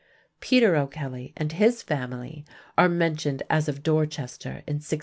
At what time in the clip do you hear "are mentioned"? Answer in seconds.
2.75-3.43